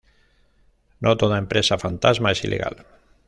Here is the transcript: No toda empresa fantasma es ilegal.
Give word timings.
No 0.99 1.15
toda 1.15 1.37
empresa 1.37 1.77
fantasma 1.77 2.31
es 2.31 2.43
ilegal. 2.43 2.87